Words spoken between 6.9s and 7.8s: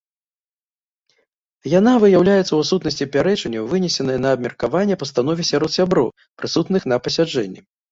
на пасяджэнні.